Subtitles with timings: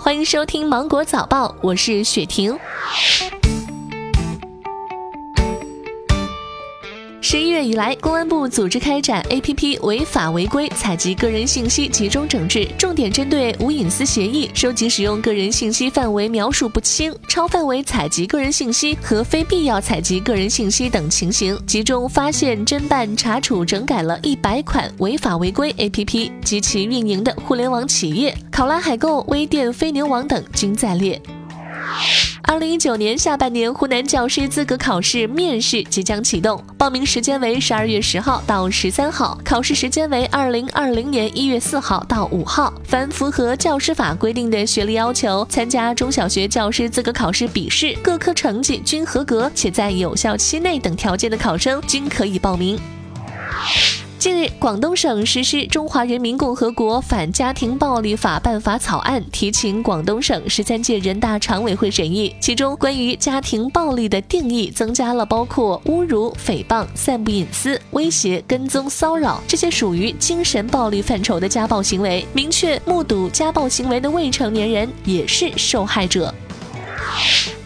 [0.00, 2.58] 欢迎收听《芒果早报》，我是雪婷。
[7.30, 31.22] 十一月以来，公安部组织开展 APP 违法违规采集个人信息集中整治，重点针对无隐私协议、收集使用个人信息范围描述不清、超范围采集个人信息和非必要采集个人信息等情形，集中发现、侦办、查处、整改了一百款违法违规 APP 及其运营的互联网企业，考拉海购、微店、飞牛网等均在列。
[32.50, 42.74] 二零一九年下半年，湖南教师资格考试面试即将启动，报名时间为十二月十号到十三号，考试时间为二零二零年一月四号到五号。
[42.82, 52.76] 凡符合教师法规定的学历要求，参加中小学教师资格考试笔试，各科成绩均合格且在有效期内等条件的考生均可以报名。
[54.58, 62.34] 广东省实施《中华人民共和国反家庭暴力法》办法草案，提请广东省十三届人大常委会审议。
[62.40, 76.32] 其中，关于家庭暴力的定义增加了包括侮辱、诽谤、散布隐私、威胁、跟踪、骚扰这些属于精神暴力范畴的家暴行为，明确目睹家暴行为的未成年人也是受害者。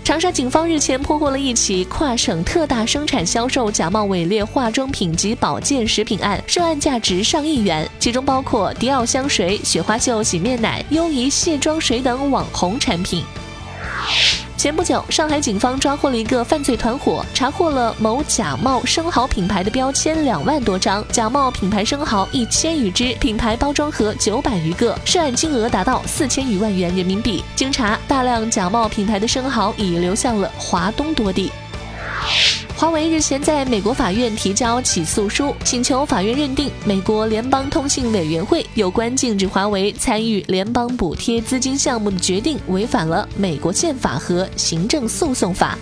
[0.04, 13.24] 长沙警方日前破获了一起跨省特大生产销售假冒伪劣化妆品及保健食品案，涉案价值上亿元，其中包括迪奥香水、雪花秀洗面奶、优怡卸妆水等网红产品。
[14.64, 27.44] 前不久，上海警方抓获了一个犯罪团伙，查获了某假冒生蚝品牌的标签两万多张，假冒品牌生蚝一千余只，品牌包装盒九百余个，涉案金额达到四千余万元人民币。
[27.54, 31.52] 经查，大量假冒品牌的生蚝已流向了华东多地。
[32.84, 45.78] 华为日前在美国法院提交起诉书，请求法院认定美国联邦通信委员会有关禁止华为参与联邦补贴资金项目的决定违反了美国宪法和行政诉讼法。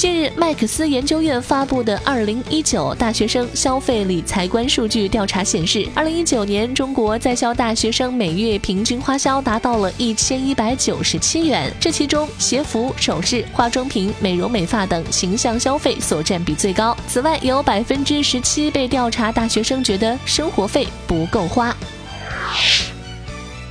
[0.00, 16.96] 近日，麦克斯研究院发布的《二零一九大学生消费理财观数据调查》显示，二零一九年中国在校大学生每月平均花销达到了一千一百九十七元，这其中鞋服、首饰、化妆品、美容美发等形象消费所占比最高。
[17.06, 21.76] 此外，有百分之十七被调查大学生觉得生活费不够花。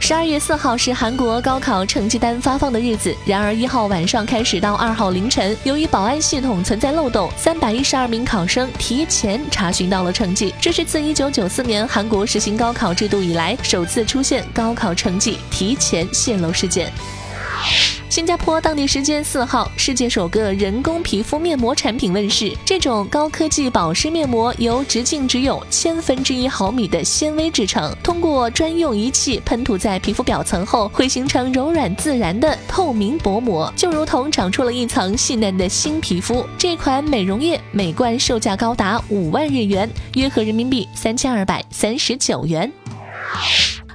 [0.09, 16.91] 十二月四号是韩国高考成绩单发放的日子，然而一号晚上开始到二号凌晨，由于保安系统存在漏洞，三百一十二名考生提前查询到了成绩，这是自一九九四年韩国实行高考制度以来首次出现高考成绩提前泄露事件。
[18.09, 22.51] 新加坡当地时间四号，世界首个人工皮肤面膜产品问世。
[22.65, 36.45] 这种高科技保湿面膜由直径只有千分之一毫米的纤维制成，通过专用仪器喷涂在皮肤表层后，会形成柔软自然的透明薄膜，就如同长出了一层细嫩的新皮肤。
[36.57, 42.69] 这款美容液每罐售价高达五万日元，约合人民币三千二百三十九元。